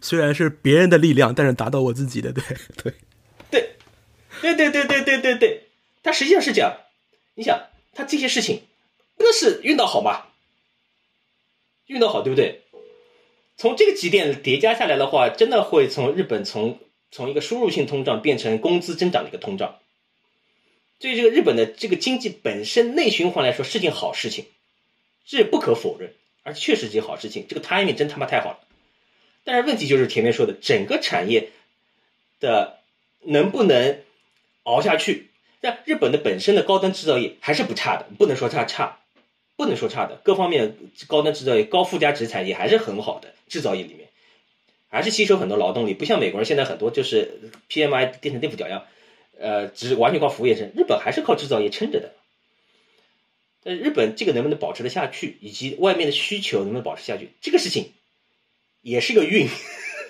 [0.00, 2.42] 虽然是别人的力量，但是达到我自己的，对
[3.50, 3.76] 对
[4.40, 5.62] 对对对对对对对对，
[6.02, 6.76] 他实际上是这样。
[7.34, 8.62] 你想他这些事情，
[9.18, 10.26] 那是运道好吗？
[11.86, 12.62] 运道好，对不对？
[13.56, 16.78] 从这个几点叠加下来的话，真的会从日本从
[17.10, 19.78] 从一个输入性通胀变成工资增长的一个通胀。
[21.00, 24.44] 对这个日本的这个经济本身内循环来说是件好事情，
[25.24, 27.46] 这不可否认，而确实是件好事情。
[27.48, 28.58] 这个 timing 真他妈太好了。
[29.42, 31.50] 但是问题就是前面说的，整个产业
[32.38, 32.78] 的
[33.22, 34.00] 能不能
[34.64, 35.30] 熬下去？
[35.62, 39.00] 但日本的本身的高端制造业还是不差的，不能说差差，
[39.56, 43.34] 不能说差的，各方面高端制造业、高附加值产业还是很好的。
[43.48, 44.08] 制造业里面
[44.88, 48.86] 还是吸收很多劳动力，不像美国人现在很多就是 PMI 变成内部屌样，
[49.40, 50.70] 呃，只完全靠服务业撑。
[50.76, 52.12] 日本还是靠制造业撑着的。
[53.62, 57.92] 但日本这个能不能保持得下去，以及外面的需求能不能保持下去，这个事情
[58.82, 59.48] 也是个运。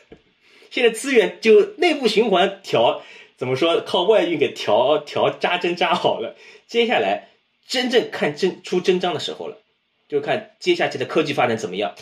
[0.70, 3.02] 现在资源就内部循环调。
[3.36, 3.80] 怎么说？
[3.80, 7.30] 靠外运给调调扎针扎好了，接下来
[7.66, 9.56] 真正看真出真章的时候了，
[10.08, 11.94] 就看接下去的科技发展怎么样。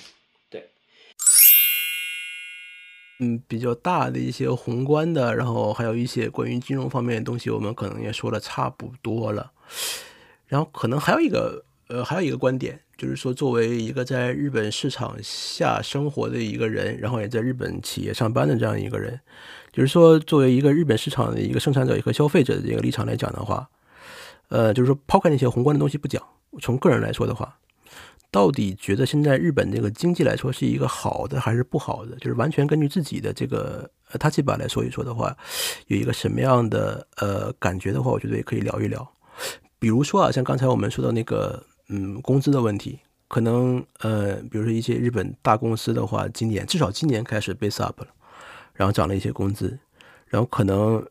[3.20, 9.50] 嗯，比较大的一些宏观的，然后还有一些关于金融方面的东西，我们可能也说的差不多了。
[10.46, 19.20] 然后可能还有一个，呃，还有一个观点，就是说，作为一个在日本市场下生活的一个人，然后也在日本企业上班的这样一个人。
[19.72, 23.68] 就是说，作为一个日本市场的一个生产者和消费者的这个立场来讲的话，
[24.48, 26.22] 呃，就是说抛开那些宏观的东西不讲，
[26.62, 27.58] 从个人来说的话，
[28.30, 32.16] 到底觉得现在日本这个经济来说是一个好的还是不好的？
[32.16, 35.36] 就是完全根据自己的这个呃他基本来说一说的话，
[35.86, 39.06] 有一个什么样的呃感觉的话，我觉得也可以聊一聊。
[39.78, 48.08] 比如说啊，像刚才我们说到那个嗯工资的问题，可能呃，比如说一些日本大公司的话，今年至少今年开始 base up 了。
[48.74, 49.76] 然后涨了一些工资，
[50.28, 51.04] 然后可能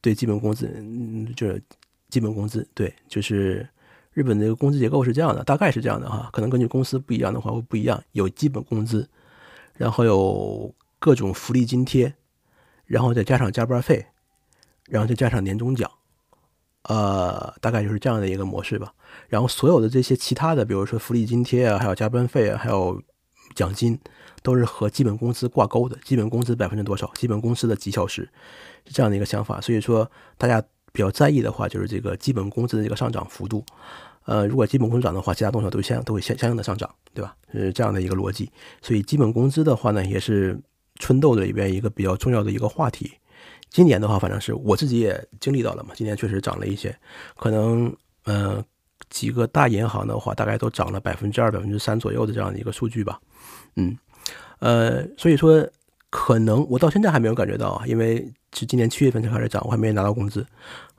[0.00, 1.62] 对基本工资，嗯，就是
[2.08, 3.64] 基本工资，对，就是
[4.12, 9.08] 日本的工资结构是这样的，大概是这样的哈，可能根据公司不一样的话会不一样，有基本工资，
[9.76, 12.14] 然后有各种福利津贴，
[12.84, 14.06] 然后再加上加班费，
[14.88, 15.90] 然后再加上年终奖，
[16.84, 18.92] 呃，大概就是这样的一个模式吧。
[19.28, 23.02] 然后所有的这些其他的，比如说福利津贴啊，还有加班费啊，还有
[23.54, 23.98] 奖金。
[24.44, 27.08] 都是和基本工资挂钩的，基本工资百分之多少？
[27.14, 28.28] 基本工资的几小时？
[28.84, 29.60] 是这样的一个想法。
[29.60, 30.60] 所以说，大家
[30.92, 33.64] 比较在意的话，就是这个基本工资的这个上涨幅度。
[34.24, 37.34] 呃，如果基本工资涨的话，其他东西都相都会相相应的上涨，对吧？
[37.52, 38.48] 是这样的一个逻辑。
[38.80, 40.56] 所以基本工资的话呢，也是
[40.96, 43.10] 春斗的里边一个比较重要的一个话题。
[43.68, 46.96] 今年的话，反正是我自己也经历到了嘛，今年确实涨了一些，
[47.36, 47.92] 可能
[48.24, 48.62] 呃
[49.10, 53.18] 几个大银行的话，大概都涨了百分之二、百分之三左右的这样的一个数据吧。
[53.76, 53.96] 嗯，
[54.60, 55.66] 呃，所以说
[56.12, 60.46] 可能我到现在还没有感觉到啊，因为是今年七月份才开始涨，我还没拿到工资。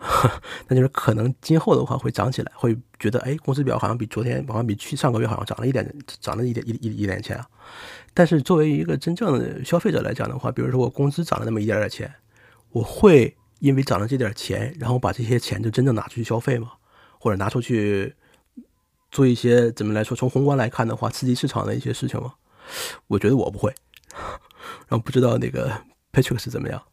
[0.68, 5.88] 那就是可能今后的话会涨起来，会觉得哎，工资表好像比昨天，好像比去上个月好像涨了一点，
[6.20, 7.46] 涨了一点一一一点钱啊。
[8.12, 12.12] 但是作为一个真正的消费者来讲的话，比如说我工资涨了那么一点点钱，
[12.72, 16.72] 我会因为涨了这点钱，然后把这些钱就真正拿出去消费吗？
[17.20, 18.16] 或者拿出去
[19.12, 22.34] 做一些怎么来说，从宏观来看的话，刺激市场的一些事情吗？
[23.06, 23.72] 我觉得我不会。
[24.88, 25.72] 然后不知道那个
[26.12, 26.84] Patrick 是怎么样。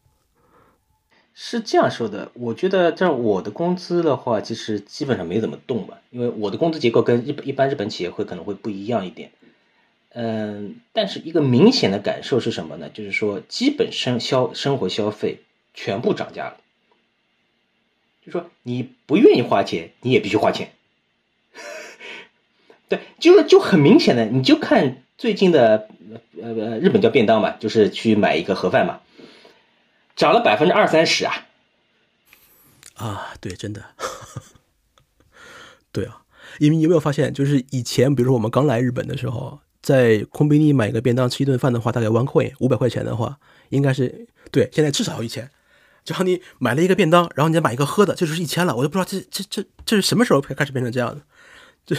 [1.32, 9.30] 是这样说的，我觉得这我的工资的话，其实基本上没怎么动吧，因为我的工资结构跟日本一般日本企业会可能会不一样一点。
[10.12, 12.90] 嗯，但是一个明显的感受是什么呢？
[12.90, 15.40] 就是说，基本生消生活消费
[15.72, 16.56] 全部涨价了。
[18.26, 20.72] 就说你不愿意花钱，你也必须花钱。
[22.90, 25.86] 对，就是就很明显的，你就看最近的
[26.40, 29.00] 呃呃日本叫便当嘛，就是去买一个盒饭嘛。
[30.16, 31.46] 涨了百分之二三十啊！
[32.94, 33.84] 啊，对，真的，
[35.92, 36.22] 对啊，
[36.58, 45.50] 因为你有没有发现，就是以前，比如说我们刚来日本的时候，在空比尼买一个便当吃一顿饭的话，大概 one coin 五百块钱的话，应该是对，现在至少要一千。
[46.02, 48.74] 只要你买了一个便当，然后你再买一个喝的，这就是一千了。
[48.74, 51.22] 我都不知道这这这这是什么时候开始变成这样的？
[51.84, 51.94] 这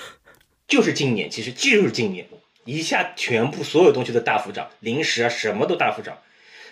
[0.66, 2.26] 就是今年，其实就是今年
[2.64, 6.22] 一下全部所有东西都大幅涨，零食啊什么都大幅涨，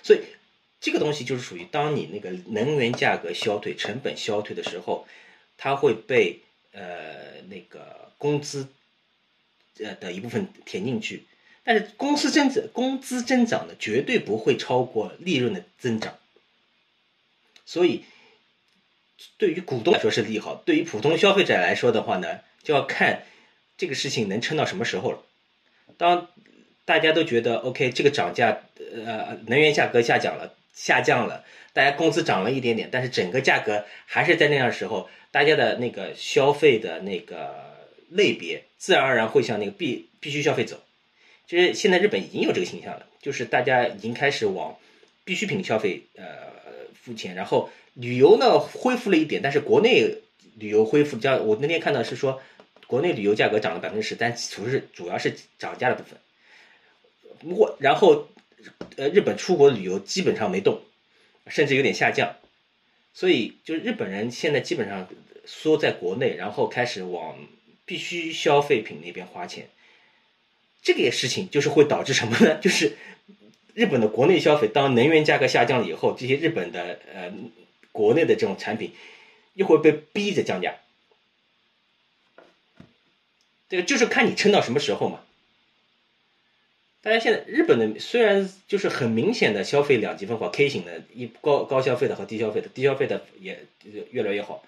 [0.02, 0.20] 所以。
[0.84, 5.06] 这个东西就是属于当你那个能源价格消退、成本消退的时候，
[5.56, 6.40] 它会被
[6.72, 8.66] 呃那个工资
[9.78, 11.24] 呃的一部分填进去，
[11.62, 16.18] 但是公司增长、工资增长的绝对不会超过利润的增长，
[17.64, 18.04] 所以
[19.38, 23.22] 对于股东来说是利好，对于普通消费者来说的话呢，就要看
[23.76, 25.22] 这个事情能撑到什么时候了。
[26.02, 26.26] 当
[26.84, 28.62] 大家都觉得 OK，这个涨价
[29.06, 30.52] 呃能源价格下降了。
[30.74, 37.54] 下降了，大家工资涨了一点点，但是整个价格还是在那样的时候，大家的那个消费的那个
[38.08, 40.80] 类别自然而然会向那个必必须消费走。
[41.46, 44.76] 其实现在日本已经有这个倾向了，就是大家已经开始往
[45.24, 46.24] 必需品消费呃
[47.00, 50.22] 付钱，然后旅游呢恢复了一点，但是国内
[50.56, 52.40] 旅游恢复较，我那天看到是说
[52.92, 56.18] 国内旅游价格涨了百分之十，但主是主要是涨价的部分。
[57.40, 58.28] 不过然后。
[58.96, 60.80] 呃，日本出国旅游基本上没动，
[61.48, 62.36] 甚至有点下降，
[63.12, 65.08] 所以就日本人现在基本上
[65.44, 67.36] 缩在国内，然后开始往
[67.84, 69.66] 必须消费品那边花钱。
[70.80, 72.54] 这个事情就是会导致什么呢？
[72.62, 72.96] 就是
[73.74, 77.32] 日本的国内消费，当能源价格下降了以后，这些日本的呃
[77.90, 78.92] 国内的这种产品
[79.54, 80.76] 又会被逼着降价。
[83.72, 85.20] 这个就是看你撑到什么时候嘛。
[87.00, 93.64] 大家现在日本的虽然就是很明显的消费两极分化，K 型的一高高消费的和低消费的，低消费的也
[94.10, 94.62] 越来越好。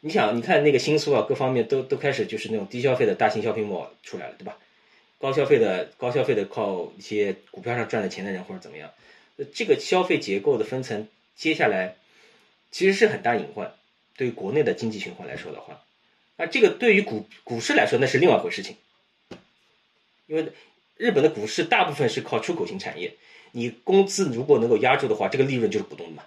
[0.00, 4.58] 你想，你看那个新宿啊，各方面都都开始就是那种低消费的大型消费品出来了，对吧？
[5.18, 8.90] 高消费的高消费的靠一些股票上赚了钱的人或者怎么样，
[9.54, 11.96] 这个消费结构的分层，接下来
[12.70, 13.72] 其实是很大隐患。
[14.14, 15.85] 对于国内的经济循环来说的话，
[16.36, 18.76] 那这个对于股股市来说那是另外一回事情，
[20.26, 20.52] 因为。
[20.98, 23.12] 日本的股市大部分是靠出口型产业，
[23.52, 26.22] 你工资如果能够压住的话，这个利润就是股东的嘛。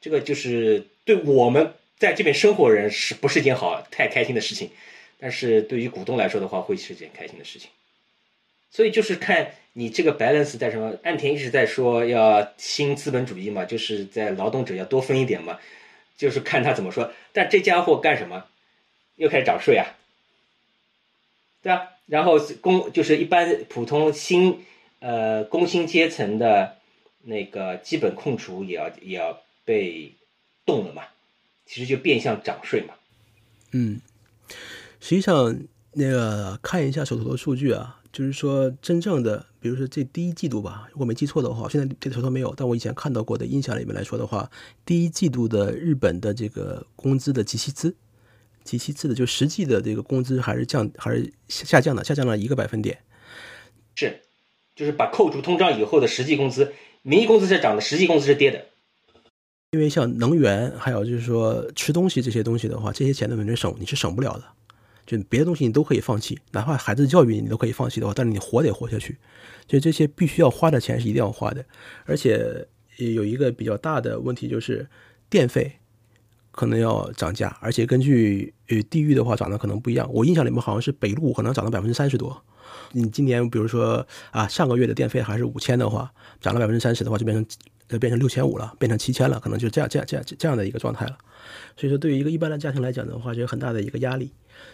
[0.00, 4.70] 这个就是对我们在这边生活人是不是一件好太开心的事情？
[5.18, 7.68] 但是对于股东来说的话，会是件开心的事情。
[8.70, 10.96] 所以就是看你这个 balance 在什么。
[11.02, 15.58] 岸田一直在说要新资本主义嘛，就是在劳动者要多分一点嘛，
[16.18, 17.10] 就是看他怎么说。
[17.32, 18.44] 但这家伙干什么？
[19.16, 19.96] 又开始涨税啊？
[21.60, 24.64] 对啊，然后工就是一般普通薪，
[25.00, 26.76] 呃工薪阶层的
[27.22, 30.12] 那个基本控除也要也要被
[30.64, 31.02] 动了嘛，
[31.66, 32.94] 其实就变相涨税嘛。
[33.72, 34.00] 嗯，
[35.00, 35.58] 实际上
[35.94, 44.50] 那个看一下手头的数据啊，就是说真正的，比如说这第一季度吧，如果没记错的话，现在这手头没有，但我以前看到过的印象里面来说的话，
[44.84, 47.94] 第一季度的日本的这个工资的及其资。
[48.64, 52.98] 其其次的，就实际的这个工资还是降，还是下降的，下降了一个百分点。
[53.94, 54.20] 是，
[54.76, 58.66] 就是把扣除通胀以后的实际工资，名义工资是涨的，实际工资是跌的。
[59.70, 64.44] 因为像能源，还有就是说吃东西这些东西的话，这些钱的本身省你是省不了的。
[65.08, 69.16] 就别的东西你都可以放弃，哪怕孩子教育你都可以放弃的话，但是你活得活下去，
[69.66, 71.64] 就这些必须要花的钱是一定要花的。
[72.04, 74.86] 而且有一个比较大的问题就是
[75.30, 75.72] 电费
[76.50, 80.06] 可能要涨价，而且根据呃地域的话涨得可能不一样。
[80.12, 82.44] 我印象里面好像是北路可能涨了百分之三十多。
[82.92, 87.46] 你今年比如说啊上个月的电费还是五千的话，涨了百分之三十的话就变成
[87.88, 91.16] 就变成六千五了，变成七千了，可能就这样这样这样这样的一个状态了。
[91.78, 94.30] 所以说对于一个一般的家庭来讲的话，就有很大的一个压力。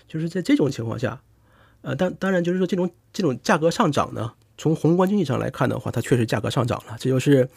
[0.07, 1.21] 就是在这种情况下，
[1.83, 6.97] 呃，当当然就是说这种这种价格上涨呢，从宏观经济上来看的话，它确实价格上涨了。
[6.99, 7.49] 这就是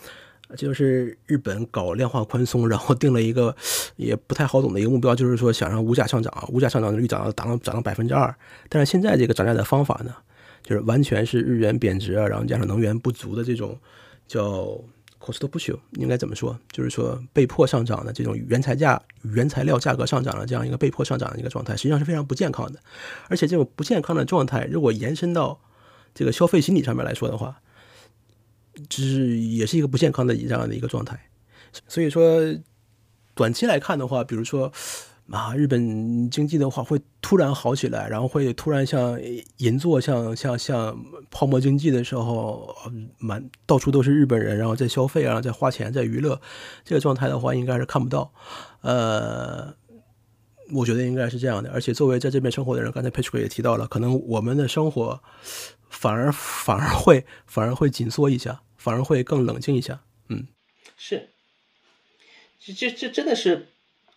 [0.50, 3.56] 这就是日本搞量化宽松，然后定了一个
[3.96, 8.34] 也不太好懂的一个目标，就是说想让物价上涨，物价上涨率涨到涨到涨到百分之二。
[8.70, 10.14] 但是现在这个涨价的方法呢，
[10.64, 13.78] 就是完全是日元贬值啊，然后加上能源不足的这种
[14.28, 14.80] 叫。
[15.20, 16.58] Cost push 应该怎么说？
[16.72, 22.80] 就是说被迫上涨的这种原材价、原材料价格上涨了这样一个被迫上涨的一个状态，实际上是非常不健康的。
[23.28, 25.60] 而且这种不健康的状态，如果延伸到
[26.14, 27.62] 这个消费心理上面来说的话，
[28.90, 31.30] 就是也是一个不健康的这样的一个状态。
[31.88, 32.42] 所以说，
[33.34, 34.72] 短期来看的话，比如说。
[35.30, 39.20] 啊，日本经济的话会突然好起来，然后会突然像
[39.58, 40.98] 银座像像像
[41.30, 42.74] 泡沫经济的时候，
[43.18, 46.40] 满到处都是日本人，然后在消费啊，在花钱，在娱乐，
[46.86, 48.32] 这个状态的话应该是看不到。
[48.80, 49.76] 呃，
[50.72, 51.72] 我觉得应该是这样的。
[51.72, 55.22] 而且作为在这边生活的人，刚才 Patrick 也提到了，可能我们的生活
[55.90, 60.04] 反而反而会反而会紧缩一下，反而会更冷静一下。
[60.30, 60.48] 嗯，
[60.96, 61.32] 是，
[62.62, 63.68] 这这这真的是。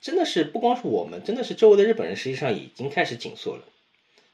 [0.00, 3.64] 真的是不光是我们，真的是周围的日本人，实际上已经开始紧缩了。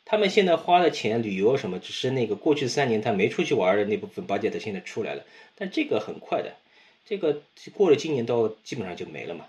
[0.04, 5.24] 他们现在花的钱旅游什么，只是那个过去三年他没出去玩的那部分 budget 现在出来了。
[5.56, 6.54] 但这个很快的，
[7.04, 7.42] 这个
[7.74, 9.46] 过了今年都基本上就没了嘛。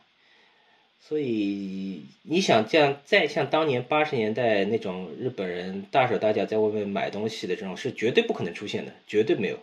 [0.99, 9.59] 所以你想这样再像当年八十年代那种日本人大手大脚在外面买东西的这种是绝对不可能出现的，绝对没有。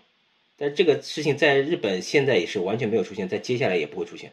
[0.56, 4.30] 但这个事情在日本现在也是完全没有出现，在接下来也不会出现。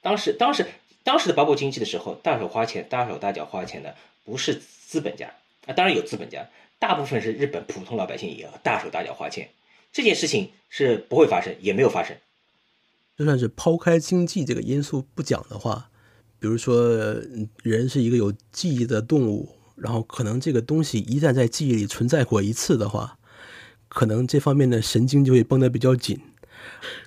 [0.00, 0.64] 当时，当时。
[1.06, 3.94] 当时的包括经济的时候，大手花钱、大手大脚花钱的
[4.24, 5.32] 不是资本家
[5.64, 6.48] 啊，当然有资本家，
[6.80, 9.48] 大部分是日本普通老百姓也要大手大脚花钱。
[9.92, 12.16] 这件事情是不会发生，也没有发生。
[13.16, 15.90] 就算是抛开经济这个因素不讲的话，
[16.40, 16.76] 比如说
[17.62, 23.16] 人是一个有记忆的动物，然后可能这个东西一旦在记忆里存在过一次的话，
[23.88, 26.20] 可能这方面的神经就会绷得比较紧，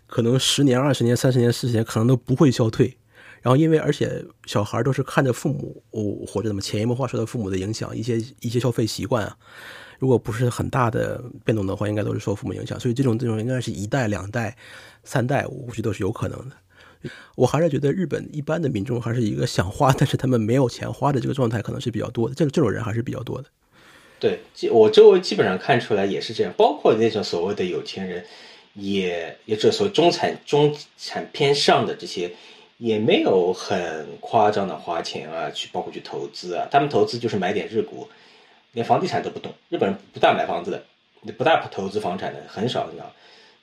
[0.07, 2.95] 可能十年、二十年、三十年、四十年，可能都不会消退。
[3.41, 5.81] 然后，因为而且小孩都是看着父母
[6.27, 9.37] 活着的嘛，潜移默化受到父母的影响，一些一些消费习惯啊，
[9.97, 12.77] 如果不是很大的变动的话，应该都是受父母影响。
[12.77, 14.57] 所以这种这种应该是一代、两代、
[15.05, 16.55] 三代，我估计都是有可能的。
[17.35, 22.35] 我还是觉得日本一般的民众还是一个想花，但是他们没有钱花的这个状态可能是比较多的。
[22.35, 23.47] 这这种人还是比较多的。
[24.19, 28.25] 对，我周围基本上看出来也是这样，包括那种所谓的有钱人，
[28.73, 32.29] 也也这所谓中产中产偏上的这些。
[32.79, 38.07] 也没有很夸张的花钱啊，去包括去投资啊，他们投资就是买点日股，
[38.71, 39.53] 连房地产都不动。
[39.67, 40.81] 日本人不大买房子的，
[41.33, 43.11] 不大投资房产的，很少，你知道，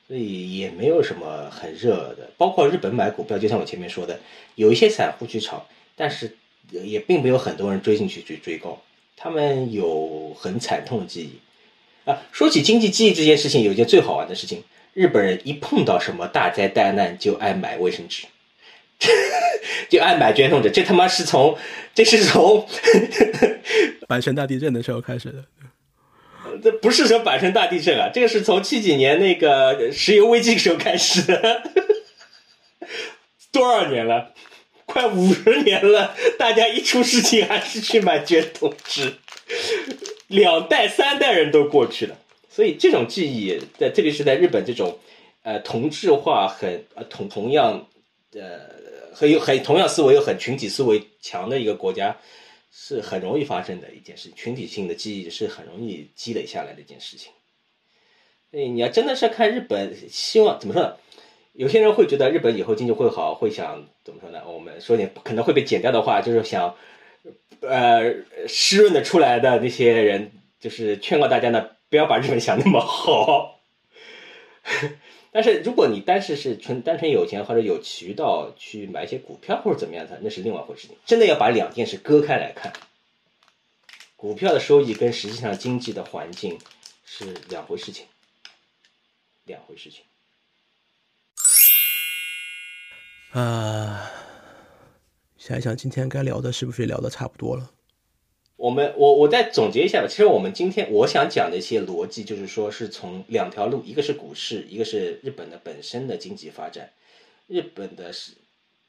[0.06, 2.28] 所以也没有什么很热的。
[2.36, 4.20] 包括日本买股票，就像我前面说的，
[4.54, 6.36] 有一些散户去炒，但是
[6.70, 8.78] 也并没有很多人追进去去追高。
[9.16, 12.20] 他们有很惨痛的记忆啊。
[12.32, 14.62] 说起经济记忆这件事情，有一件最好玩的事情，
[14.92, 18.26] 日本人一碰到什么大灾大难就爱买卫生纸。
[19.88, 21.56] 就爱买捐送者，这他妈是从，
[21.94, 22.66] 这是从
[24.08, 25.44] 阪神大地震的时候开始的。
[26.62, 31.62] 这不是说阪神大地震啊，这个是从七几年那个石油危机时候开始的。
[33.52, 34.32] 多少年了？
[34.86, 39.14] 快五十年了，大家一出事情还是去买卷筒纸，
[40.28, 42.16] 两代三代人都过去了，
[42.48, 44.98] 所以这种记忆在特别是在日本这种
[45.42, 47.88] 呃同质化很呃同同样
[48.40, 48.86] 呃。
[49.16, 52.14] 很有很同样思维又很群体思维强的一个国家，
[52.70, 54.30] 是很容易发生的一件事。
[54.36, 57.32] 群体性的记忆是很容易积累下来的一件事情。
[58.50, 60.96] 所以你要真的是看日本，希望怎么说呢？
[61.54, 64.42] 有些人会觉得日本以后经济会好，会想怎么说呢？
[64.46, 66.76] 我们说点可能会被剪掉的话，就是想，
[67.62, 68.02] 呃，
[68.46, 70.30] 湿润的出来的那些人，
[70.60, 73.62] 就是劝告大家呢，不要把日本想那么好。
[75.36, 80.88] 但是如果你单是是纯单纯有钱或者有渠道去买一些股票或者怎么样的，那是另外一回事。
[80.88, 82.72] 情真的要把两件事割开来看，
[84.16, 86.58] 股票的收益跟实际上经济的环境
[87.04, 88.06] 是两回事情，
[89.44, 90.02] 两回事情。
[93.32, 94.10] 啊，
[95.36, 97.70] 想一想，今天该聊的是不是聊的差不多了？
[98.56, 100.08] 我们我我再总结一下吧。
[100.08, 106.92] 其实我们今天我想讲的一些逻辑，就是说是从两条路，一个是股市，一个是日本的本身的经济发展。
[107.46, 108.32] 日本的是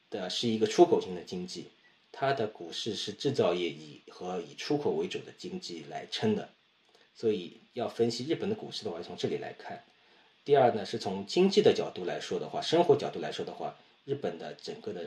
[0.09, 1.65] 的是一个出口型的经济，
[2.11, 6.49] 它的股市是制造业以和以出口为主的经济来撑的，
[7.13, 9.83] 所以要分析日本的股市的话，从这里来看。
[10.45, 15.01] 第二呢，是从经济的角度来说的话，生活角度来说的话，日本的整个的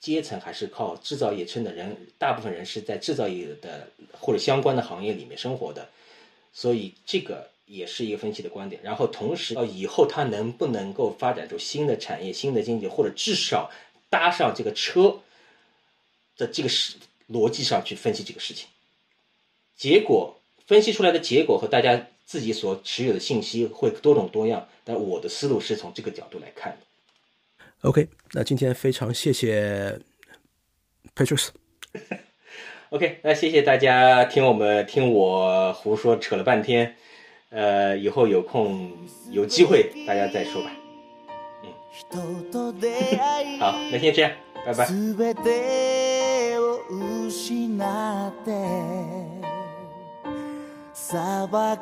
[0.00, 3.86] 阶层还是靠制造业撑的人，大部分人是在制造业的
[4.18, 5.88] 或者相关的行业里面生活的，
[6.52, 8.80] 所以这个也是一个分析的观点。
[8.82, 13.70] 然后同时，到以后它能不能够发展出新的产业、新的经济，或者至少
[14.08, 15.20] 搭上这个车
[16.36, 16.96] 的这个是
[17.28, 18.66] 逻辑上去分析这个事情，
[19.76, 22.08] 结果分析出来的结果和大家。
[22.30, 26.86] 自己所持有的信息会多种多样，但我的思路是从这个角度来看的。
[27.81, 29.99] OK，那今天非常谢谢
[31.15, 36.95] Petrus。OK， 那谢谢大家听我们听我胡说扯了半天，
[37.49, 38.91] 呃，以后有空
[39.31, 40.71] 有机会大家再说吧。
[41.63, 41.69] 嗯，
[43.59, 44.31] 好，那先这样，
[44.65, 44.87] 拜拜。
[50.97, 51.77] 砂漠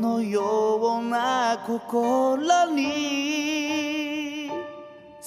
[0.00, 2.36] のような心
[2.74, 3.87] に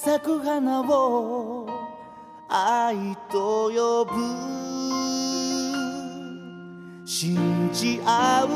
[0.04, 1.68] 咲く花を
[2.48, 4.10] 愛と呼ぶ。
[7.06, 8.48] 信じ合う。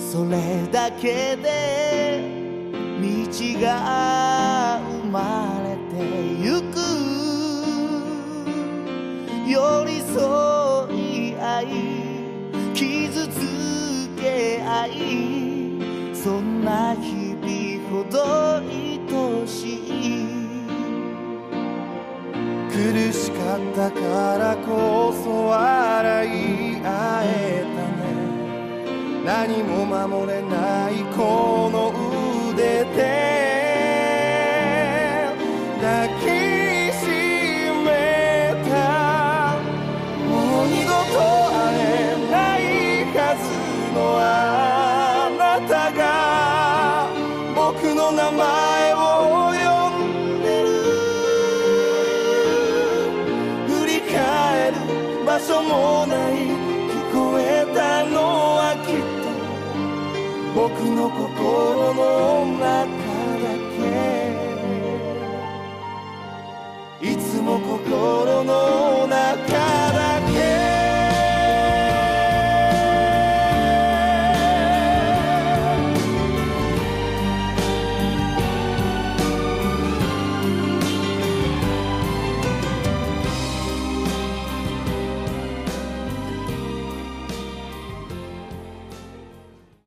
[0.00, 2.22] それだけで
[2.98, 3.08] 道
[3.60, 6.00] が生まれて
[6.40, 6.78] ゆく。
[9.46, 10.16] 寄り添
[10.96, 11.66] い合い。
[12.72, 13.36] 傷つ
[14.18, 14.94] け合い。
[16.14, 18.77] そんな日々ほど愛
[19.48, 20.68] しい。
[22.70, 24.00] 苦しかったか
[24.38, 28.04] らこそ笑い合えたね。
[29.24, 31.92] 何も守れないこの
[32.52, 33.37] 腕で。
[60.68, 63.48] 僕の心の中だ
[67.00, 67.08] け。
[67.10, 69.47] いつも心の中